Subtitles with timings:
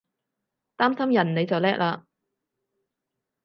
[0.77, 2.05] 擔心人你就叻喇！